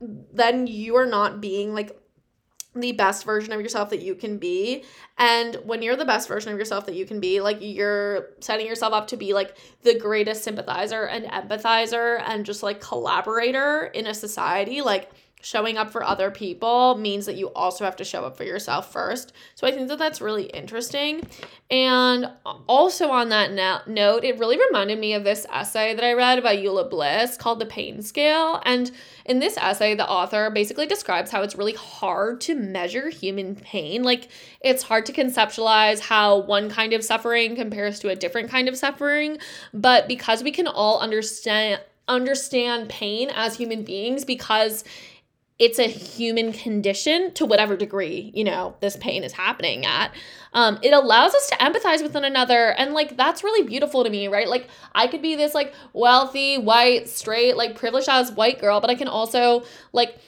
[0.00, 1.98] then you are not being like
[2.74, 4.84] the best version of yourself that you can be.
[5.16, 8.66] And when you're the best version of yourself that you can be, like you're setting
[8.66, 14.06] yourself up to be like the greatest sympathizer and empathizer and just like collaborator in
[14.06, 15.10] a society, like
[15.44, 18.90] showing up for other people means that you also have to show up for yourself
[18.90, 19.34] first.
[19.54, 21.22] So I think that that's really interesting.
[21.70, 22.30] And
[22.66, 26.42] also on that no- note, it really reminded me of this essay that I read
[26.42, 28.62] by Eula Biss called The Pain Scale.
[28.64, 28.90] And
[29.26, 34.02] in this essay, the author basically describes how it's really hard to measure human pain.
[34.02, 34.28] Like,
[34.62, 38.78] it's hard to conceptualize how one kind of suffering compares to a different kind of
[38.78, 39.36] suffering.
[39.74, 44.84] But because we can all understand understand pain as human beings because
[45.58, 50.12] it's a human condition to whatever degree you know this pain is happening at.
[50.52, 54.10] Um, it allows us to empathize with one another and like that's really beautiful to
[54.10, 54.48] me right?
[54.48, 58.90] Like i could be this like wealthy white straight like privileged as white girl but
[58.90, 60.18] i can also like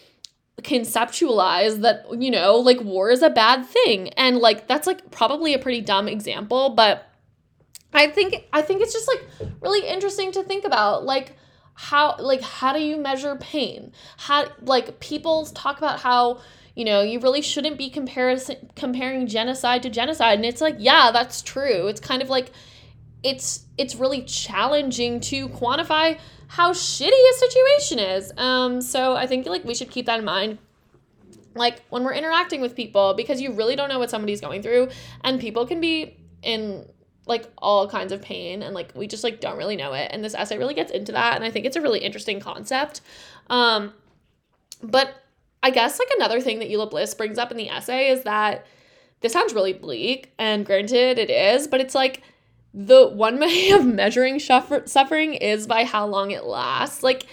[0.62, 4.08] conceptualize that you know like war is a bad thing.
[4.10, 7.06] And like that's like probably a pretty dumb example but
[7.92, 11.36] I think I think it's just like really interesting to think about like
[11.76, 13.92] how like how do you measure pain?
[14.16, 16.40] How like people talk about how
[16.74, 21.10] you know you really shouldn't be comparison comparing genocide to genocide and it's like yeah
[21.10, 22.52] that's true it's kind of like
[23.22, 26.18] it's it's really challenging to quantify
[26.48, 30.24] how shitty a situation is um so i think like we should keep that in
[30.24, 30.58] mind
[31.54, 34.88] like when we're interacting with people because you really don't know what somebody's going through
[35.24, 36.86] and people can be in
[37.26, 40.10] like all kinds of pain and like we just like don't really know it.
[40.12, 43.00] And this essay really gets into that and i think it's a really interesting concept.
[43.48, 43.92] Um
[44.82, 45.14] but
[45.62, 48.66] i guess like another thing that eula biss brings up in the essay is that
[49.20, 52.22] this sounds really bleak and granted it is but it's like
[52.76, 57.02] the one way of measuring suffer- suffering is by how long it lasts.
[57.02, 57.26] Like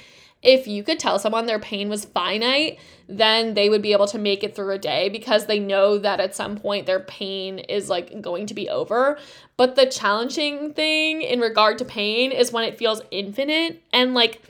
[0.44, 2.78] if you could tell someone their pain was finite,
[3.08, 6.20] then they would be able to make it through a day because they know that
[6.20, 9.18] at some point their pain is like going to be over.
[9.56, 14.42] But the challenging thing in regard to pain is when it feels infinite and like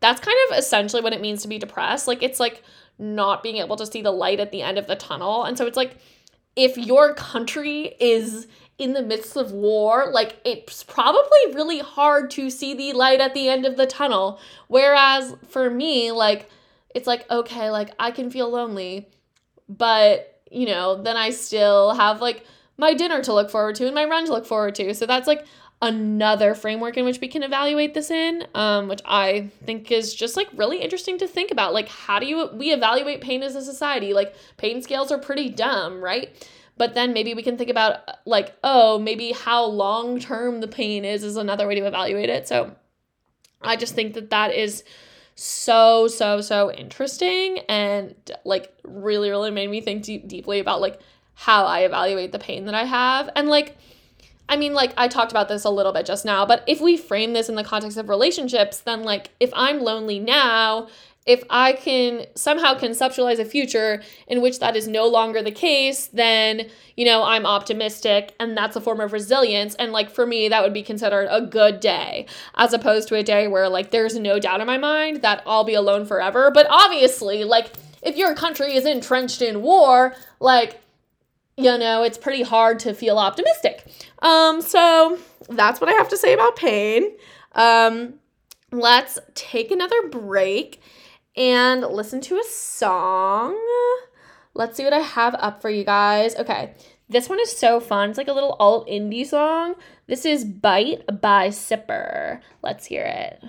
[0.00, 2.06] that's kind of essentially what it means to be depressed.
[2.06, 2.62] Like it's like
[2.98, 5.44] not being able to see the light at the end of the tunnel.
[5.44, 5.96] And so it's like
[6.56, 8.46] if your country is
[8.78, 13.34] in the midst of war, like it's probably really hard to see the light at
[13.34, 14.40] the end of the tunnel.
[14.68, 16.48] Whereas for me, like
[16.94, 19.08] it's like, okay, like I can feel lonely,
[19.68, 22.44] but you know, then I still have like
[22.76, 24.94] my dinner to look forward to and my run to look forward to.
[24.94, 25.44] So that's like
[25.82, 30.36] another framework in which we can evaluate this in, um, which I think is just
[30.36, 31.72] like really interesting to think about.
[31.72, 34.12] Like, how do you we evaluate pain as a society?
[34.12, 36.34] Like, pain scales are pretty dumb, right?
[36.80, 41.04] but then maybe we can think about like oh maybe how long term the pain
[41.04, 42.74] is is another way to evaluate it so
[43.60, 44.82] i just think that that is
[45.34, 48.14] so so so interesting and
[48.46, 50.98] like really really made me think deep, deeply about like
[51.34, 53.76] how i evaluate the pain that i have and like
[54.50, 56.98] I mean, like, I talked about this a little bit just now, but if we
[56.98, 60.88] frame this in the context of relationships, then, like, if I'm lonely now
[61.26, 66.06] if I can somehow conceptualize a future in which that is no longer the case,
[66.08, 69.74] then, you know, I'm optimistic and that's a form of resilience.
[69.74, 73.22] And like for me, that would be considered a good day, as opposed to a
[73.22, 76.50] day where like there's no doubt in my mind that I'll be alone forever.
[76.50, 80.80] But obviously, like if your country is entrenched in war, like,
[81.56, 83.84] you know, it's pretty hard to feel optimistic.
[84.20, 87.12] Um, so that's what I have to say about pain.
[87.52, 88.14] Um,
[88.72, 90.80] let's take another break
[91.36, 93.58] and listen to a song.
[94.54, 96.36] Let's see what I have up for you guys.
[96.36, 96.74] Okay,
[97.08, 98.10] this one is so fun.
[98.10, 99.74] It's like a little alt indie song.
[100.06, 102.40] This is Bite by Sipper.
[102.62, 103.42] Let's hear it.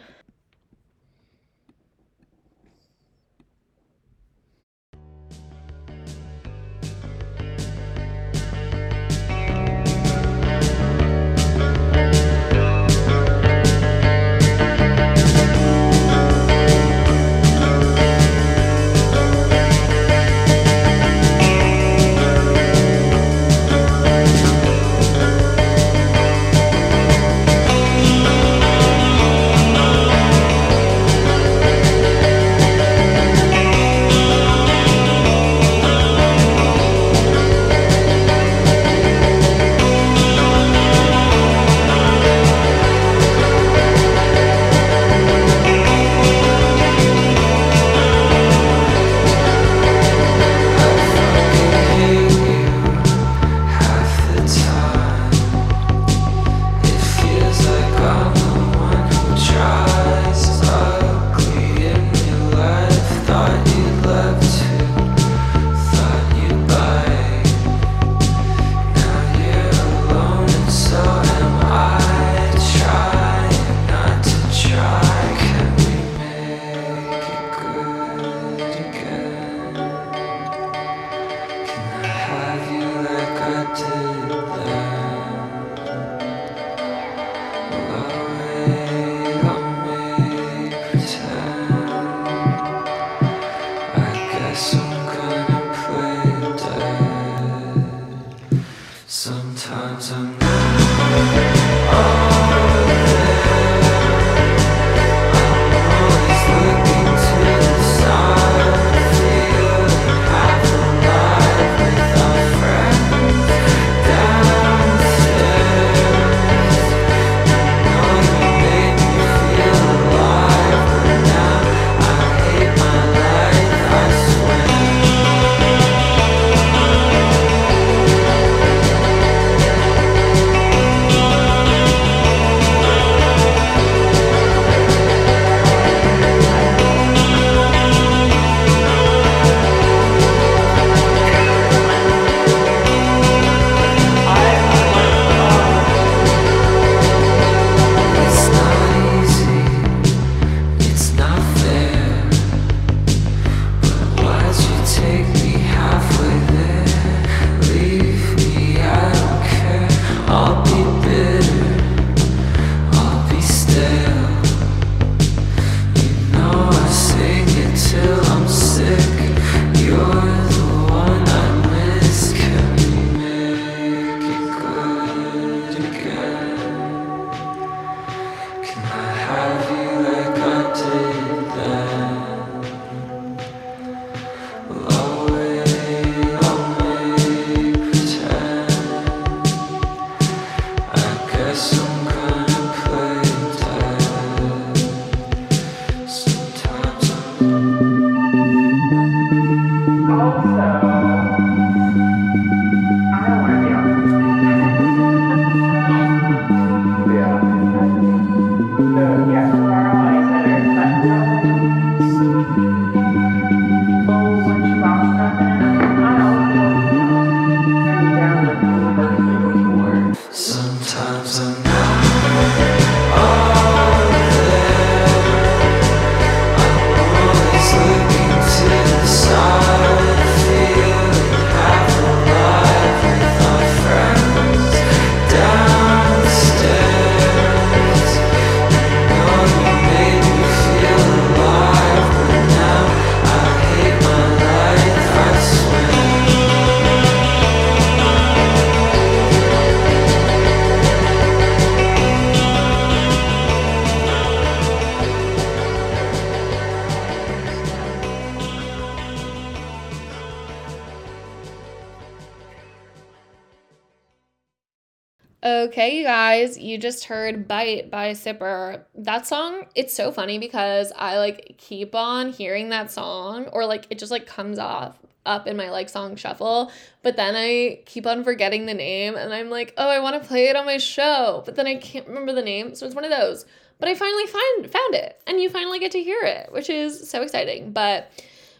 [267.01, 268.83] Just heard Bite by Sipper.
[268.93, 273.87] That song, it's so funny because I like keep on hearing that song or like
[273.89, 276.71] it just like comes off up in my like song shuffle,
[277.01, 280.27] but then I keep on forgetting the name and I'm like, "Oh, I want to
[280.27, 282.75] play it on my show." But then I can't remember the name.
[282.75, 283.45] So it's one of those.
[283.79, 287.09] But I finally find found it and you finally get to hear it, which is
[287.09, 287.71] so exciting.
[287.71, 288.11] But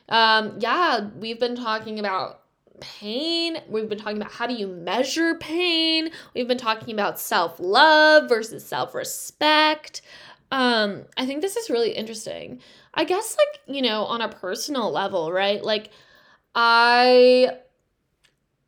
[0.10, 2.41] um yeah, we've been talking about
[2.82, 3.58] pain.
[3.68, 6.10] We've been talking about how do you measure pain.
[6.36, 10.02] We've been talking about self-love versus self-respect.
[10.52, 12.60] Um, I think this is really interesting.
[12.94, 15.64] I guess like, you know, on a personal level, right?
[15.64, 15.92] Like
[16.54, 17.58] I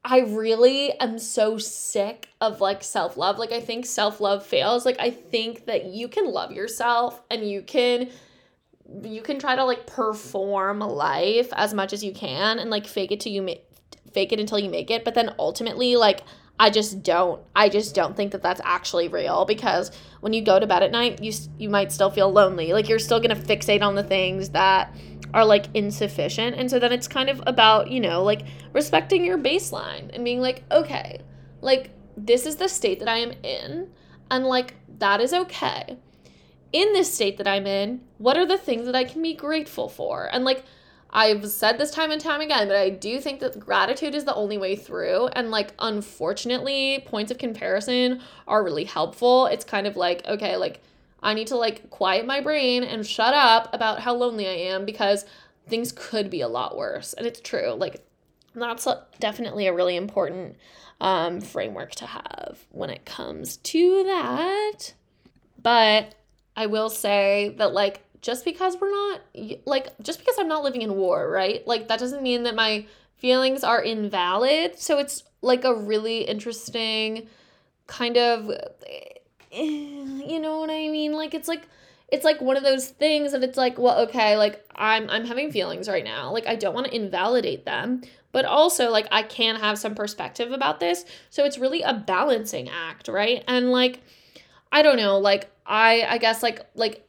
[0.05, 3.37] I really am so sick of like self love.
[3.37, 4.85] Like, I think self love fails.
[4.85, 8.09] Like, I think that you can love yourself and you can
[9.03, 13.11] you can try to like perform life as much as you can and like fake
[13.11, 13.41] it till you
[14.13, 16.21] fake it until you make it but then ultimately like
[16.59, 17.41] i just don't.
[17.55, 19.91] I just don't think that that's actually real because
[20.21, 22.73] when you go to bed at night you you might still feel lonely.
[22.73, 24.95] Like you're still going to fixate on the things that
[25.33, 29.39] are like insufficient and so then it's kind of about you know like respecting your
[29.39, 31.19] baseline and being like okay
[31.61, 33.89] like this is the state that i am in
[34.29, 35.97] and like that is okay.
[36.71, 39.89] In this state that I'm in, what are the things that I can be grateful
[39.89, 40.29] for?
[40.31, 40.63] And like
[41.15, 44.33] I've said this time and time again, but I do think that gratitude is the
[44.33, 45.27] only way through.
[45.27, 49.45] And like unfortunately, points of comparison are really helpful.
[49.45, 50.81] It's kind of like, okay, like
[51.21, 54.85] I need to like quiet my brain and shut up about how lonely I am
[54.85, 55.25] because
[55.67, 57.13] things could be a lot worse.
[57.13, 57.73] And it's true.
[57.73, 58.03] Like
[58.55, 58.87] that's
[59.19, 60.57] definitely a really important
[60.99, 64.93] um, framework to have when it comes to that.
[65.61, 66.15] But
[66.55, 69.21] I will say that like just because we're not
[69.65, 71.65] like just because I'm not living in war, right?
[71.67, 74.79] Like that doesn't mean that my feelings are invalid.
[74.79, 77.27] So it's like a really interesting
[77.85, 79.19] kind of eh,
[79.51, 81.11] you know what I mean?
[81.11, 81.67] Like it's like
[82.07, 85.51] it's like one of those things that it's like, well, okay, like I'm I'm having
[85.51, 86.31] feelings right now.
[86.31, 90.53] Like I don't want to invalidate them, but also like I can have some perspective
[90.53, 91.03] about this.
[91.29, 93.43] So it's really a balancing act, right?
[93.49, 93.99] And like
[94.71, 97.05] I don't know, like I I guess like like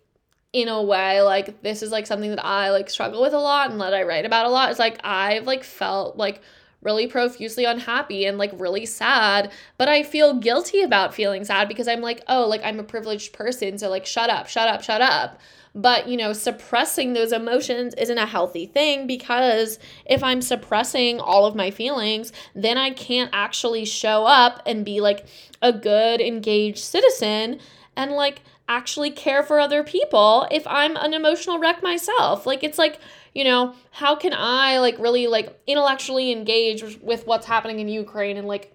[0.55, 3.73] in a way like this is like something that I like struggle with a lot
[3.73, 4.71] and that I write about a lot.
[4.71, 6.41] It's like I've like felt like
[6.81, 11.89] really profusely unhappy and like really sad, but I feel guilty about feeling sad because
[11.89, 15.01] I'm like, oh, like I'm a privileged person, so like shut up, shut up, shut
[15.01, 15.41] up.
[15.75, 21.47] But, you know, suppressing those emotions isn't a healthy thing because if I'm suppressing all
[21.47, 25.27] of my feelings, then I can't actually show up and be like
[25.61, 27.59] a good, engaged citizen
[27.97, 32.47] and like actually care for other people if I'm an emotional wreck myself.
[32.47, 32.99] Like, it's like,
[33.35, 38.37] you know, how can I like really like intellectually engage with what's happening in Ukraine
[38.37, 38.75] and like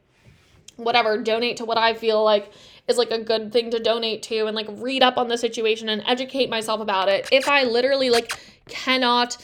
[0.75, 2.51] whatever, donate to what I feel like
[2.87, 5.89] is like a good thing to donate to and like read up on the situation
[5.89, 7.29] and educate myself about it.
[7.31, 8.31] If I literally like
[8.67, 9.37] cannot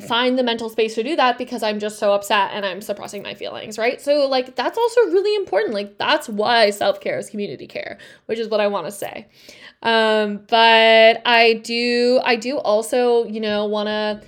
[0.00, 3.22] find the mental space to do that because I'm just so upset and I'm suppressing
[3.22, 4.00] my feelings, right?
[4.00, 5.74] So like that's also really important.
[5.74, 9.28] Like that's why self-care is community care, which is what I want to say.
[9.82, 14.22] Um but I do I do also, you know, want to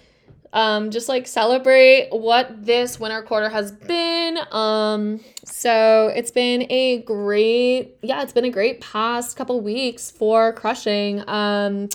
[0.53, 4.39] um, just like celebrate what this winter quarter has been.
[4.51, 10.53] Um, so it's been a great, yeah, it's been a great past couple weeks for
[10.53, 11.27] crushing.
[11.29, 11.89] Um,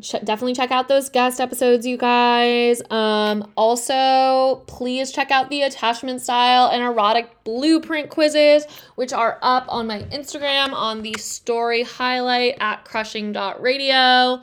[0.00, 2.82] ch- definitely check out those guest episodes, you guys.
[2.90, 9.66] Um, also, please check out the attachment style and erotic blueprint quizzes, which are up
[9.68, 14.40] on my Instagram on the story highlight at crushing.radio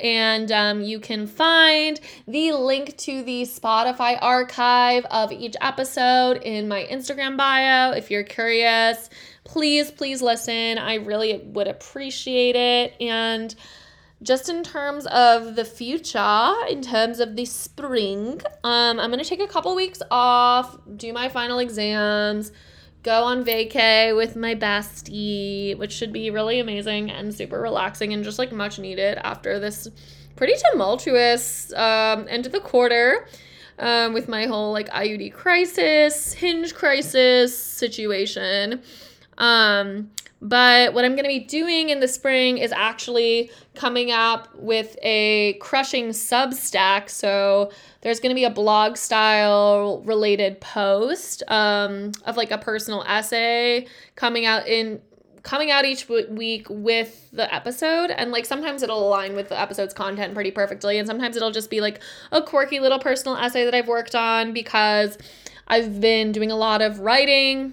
[0.00, 6.68] and um, you can find the link to the Spotify archive of each episode in
[6.68, 7.92] my Instagram bio.
[7.92, 9.08] If you're curious,
[9.44, 10.78] please, please listen.
[10.78, 13.00] I really would appreciate it.
[13.00, 13.54] And
[14.24, 19.40] just in terms of the future, in terms of the spring, um, I'm gonna take
[19.40, 22.50] a couple weeks off, do my final exams
[23.04, 28.24] go on vacay with my bestie, which should be really amazing and super relaxing and
[28.24, 29.86] just like much needed after this
[30.36, 33.28] pretty tumultuous um, end of the quarter
[33.78, 38.82] um, with my whole like IUD crisis, hinge crisis situation.
[39.36, 40.10] Um,
[40.44, 44.94] but what I'm going to be doing in the spring is actually coming up with
[45.02, 47.08] a crushing Substack.
[47.08, 47.72] So
[48.02, 53.86] there's going to be a blog style related post um, of like a personal essay
[54.16, 55.00] coming out in
[55.44, 58.10] coming out each week with the episode.
[58.10, 60.98] And like sometimes it'll align with the episode's content pretty perfectly.
[60.98, 64.52] And sometimes it'll just be like a quirky little personal essay that I've worked on
[64.52, 65.16] because
[65.68, 67.72] I've been doing a lot of writing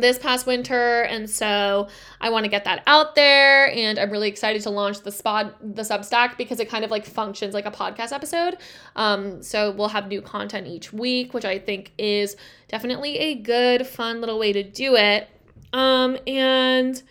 [0.00, 1.88] this past winter and so
[2.20, 5.56] I want to get that out there and I'm really excited to launch the spot
[5.60, 8.56] the Substack because it kind of like functions like a podcast episode.
[8.94, 12.36] Um so we'll have new content each week, which I think is
[12.68, 15.28] definitely a good fun little way to do it.
[15.72, 17.02] Um and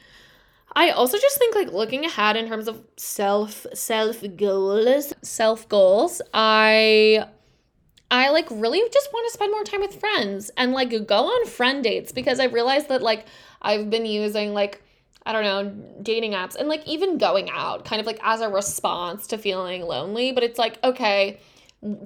[0.75, 6.21] I also just think like looking ahead in terms of self self goals, self goals,
[6.33, 7.27] I
[8.11, 11.47] I like really just want to spend more time with friends and like go on
[11.47, 13.25] friend dates because I realized that like
[13.61, 14.81] I've been using like
[15.25, 18.49] I don't know, dating apps and like even going out kind of like as a
[18.49, 21.39] response to feeling lonely, but it's like okay,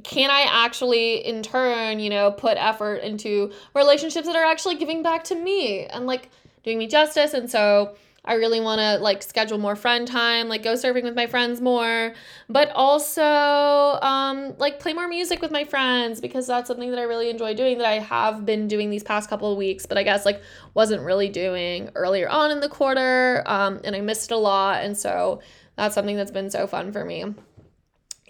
[0.03, 5.03] can I actually in turn, you know, put effort into relationships that are actually giving
[5.03, 6.29] back to me and like
[6.63, 7.33] doing me justice?
[7.33, 7.95] And so
[8.29, 11.59] I really want to like schedule more friend time, like go surfing with my friends
[11.61, 12.13] more,
[12.47, 17.03] but also um, like play more music with my friends because that's something that I
[17.03, 20.03] really enjoy doing that I have been doing these past couple of weeks, but I
[20.03, 20.43] guess like
[20.75, 24.83] wasn't really doing earlier on in the quarter um, and I missed a lot.
[24.83, 25.41] And so
[25.75, 27.33] that's something that's been so fun for me.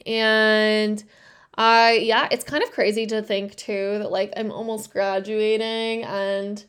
[0.06, 1.04] And
[1.56, 6.64] I, yeah, it's kind of crazy to think too that like I'm almost graduating and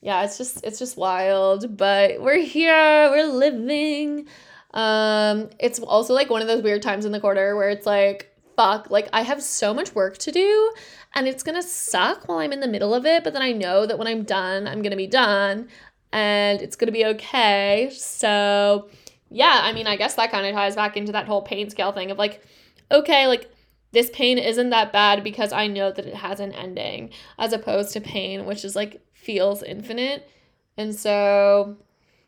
[0.00, 4.28] yeah, it's just it's just wild, but we're here, we're living.
[4.74, 8.34] Um it's also like one of those weird times in the quarter where it's like
[8.56, 10.72] fuck, like I have so much work to do
[11.14, 13.86] and it's to suck while I'm in the middle of it, but then I know
[13.86, 15.68] that when I'm done, I'm to be done
[16.12, 17.90] and it's to be okay.
[17.94, 18.88] So,
[19.30, 21.92] yeah, I mean, I guess that kind of ties back into that whole pain scale
[21.92, 22.42] thing of like
[22.90, 23.50] okay, like
[23.92, 27.92] this pain isn't that bad because I know that it has an ending, as opposed
[27.92, 30.28] to pain, which is like feels infinite.
[30.76, 31.76] And so,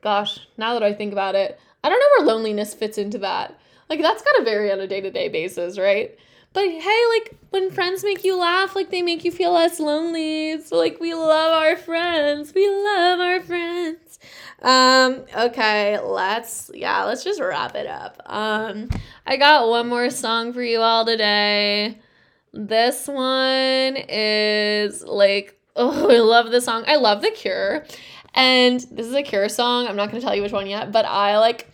[0.02, 3.58] gosh, now that I think about it, I don't know where loneliness fits into that.
[3.88, 6.16] Like, that's got to vary on a day to day basis, right?
[6.52, 10.60] But hey, like, when friends make you laugh, like, they make you feel less lonely.
[10.62, 12.52] So, like, we love our friends.
[12.54, 14.18] We love our friends.
[14.62, 18.20] Um, okay, let's, yeah, let's just wrap it up.
[18.26, 18.88] Um,
[19.26, 21.98] I got one more song for you all today.
[22.52, 26.84] This one is like Oh, I love this song.
[26.86, 27.84] I love The Cure.
[28.34, 29.86] And this is a Cure song.
[29.86, 31.68] I'm not going to tell you which one yet, but I like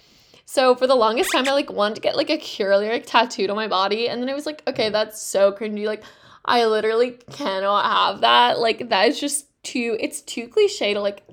[0.48, 3.50] so for the longest time I like wanted to get like a Cure lyric tattooed
[3.50, 5.86] on my body and then I was like, okay, that's so cringy.
[5.86, 6.04] Like
[6.44, 8.60] I literally cannot have that.
[8.60, 11.24] Like that is just too it's too cliche to like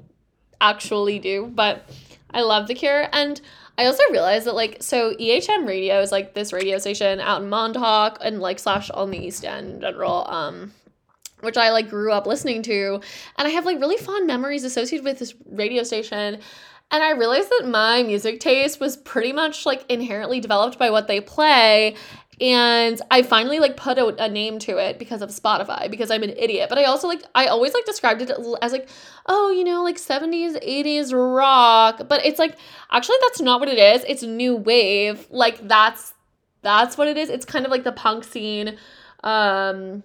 [0.59, 1.87] actually do, but
[2.31, 3.39] I love The Cure and
[3.77, 7.49] I also realized that like so EHM radio is like this radio station out in
[7.49, 10.27] Montauk and like slash on the East End in general.
[10.27, 10.73] Um
[11.43, 13.01] which I like grew up listening to.
[13.37, 16.39] And I have like really fond memories associated with this radio station.
[16.91, 21.07] And I realized that my music taste was pretty much like inherently developed by what
[21.07, 21.95] they play.
[22.41, 26.23] And I finally like put a, a, name to it because of Spotify because I'm
[26.23, 26.69] an idiot.
[26.69, 28.31] But I also like I always like described it
[28.61, 28.89] as like,
[29.27, 32.07] oh, you know, like 70s, 80s rock.
[32.07, 32.57] But it's like
[32.91, 34.03] actually that's not what it is.
[34.07, 35.27] It's new wave.
[35.29, 36.13] Like that's
[36.61, 37.29] that's what it is.
[37.29, 38.77] It's kind of like the punk scene.
[39.23, 40.03] Um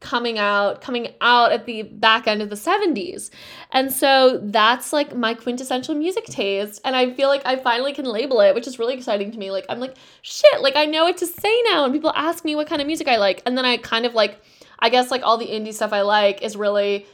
[0.00, 3.28] coming out coming out at the back end of the 70s
[3.70, 6.80] and so that's like my quintessential music taste.
[6.84, 9.50] And i feel like i finally can label it which is really exciting to me.
[9.50, 12.54] Like i'm like shit like i know what to say now and people ask me
[12.54, 13.42] what kind of music i like.
[13.44, 14.40] And then i kind of like
[14.78, 17.06] i guess like all the indie stuff i like is really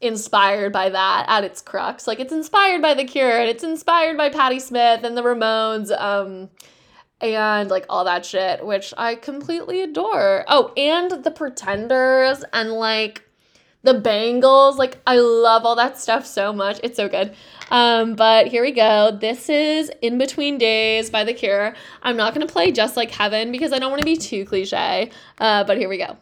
[0.00, 2.06] inspired by that at its crux.
[2.06, 5.90] Like it's inspired by the cure and it's inspired by patti smith and the ramones
[6.00, 6.48] um
[7.20, 10.44] and like all that shit, which I completely adore.
[10.48, 13.24] Oh, and the Pretenders and like
[13.82, 14.78] the Bangles.
[14.78, 16.80] Like I love all that stuff so much.
[16.82, 17.34] It's so good.
[17.70, 19.16] Um, but here we go.
[19.18, 21.74] This is In Between Days by The Cure.
[22.02, 25.10] I'm not gonna play Just Like Heaven because I don't want to be too cliche.
[25.38, 26.16] Uh, but here we go.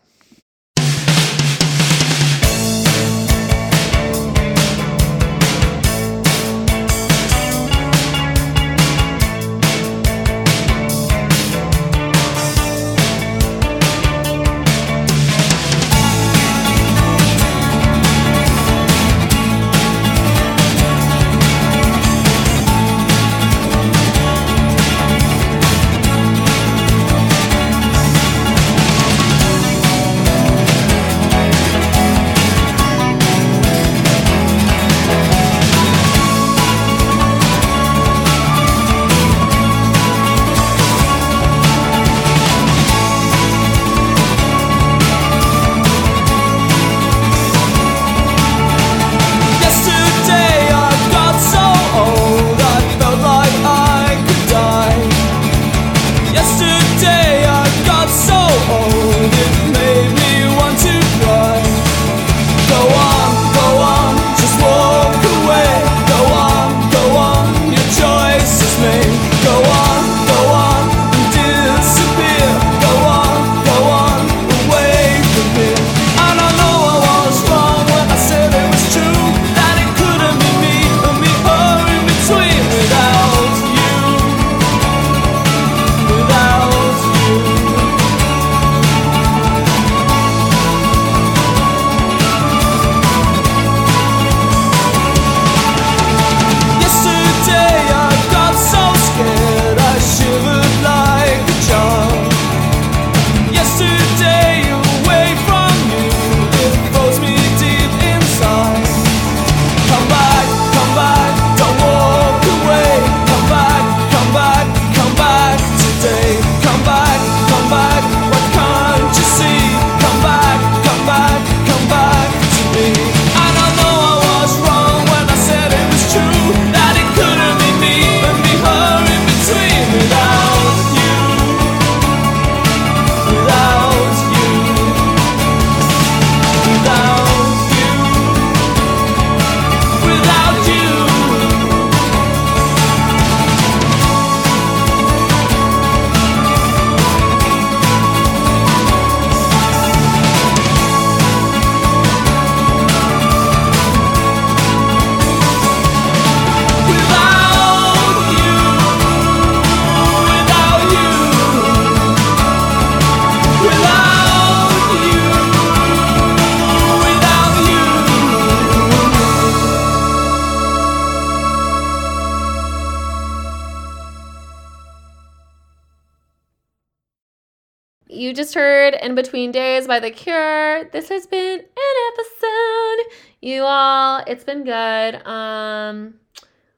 [179.09, 180.84] In Between Days by The Cure.
[180.90, 183.16] This has been an episode.
[183.40, 185.26] You all, it's been good.
[185.26, 186.16] Um,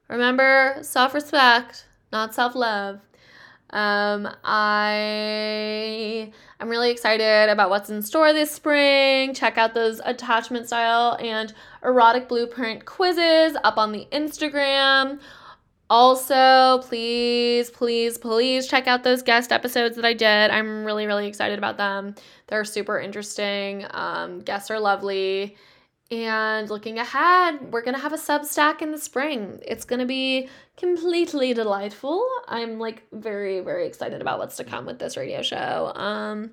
[0.07, 3.01] remember self respect, not self love.
[3.71, 9.33] Um, I I'm really excited about what's in store this spring.
[9.33, 11.53] Check out those attachment style and
[11.83, 15.19] erotic blueprint quizzes up on the Instagram.
[15.91, 20.49] Also, please, please, please check out those guest episodes that I did.
[20.49, 22.15] I'm really, really excited about them.
[22.47, 23.85] They're super interesting.
[23.91, 25.57] Um, guests are lovely.
[26.09, 29.59] And looking ahead, we're going to have a Substack in the spring.
[29.67, 32.25] It's going to be completely delightful.
[32.47, 35.91] I'm like very, very excited about what's to come with this radio show.
[35.93, 36.51] Um,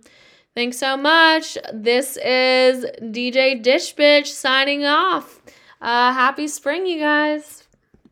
[0.56, 1.56] thanks so much.
[1.72, 5.40] This is DJ Dish Bitch signing off.
[5.80, 7.67] Uh, happy spring, you guys.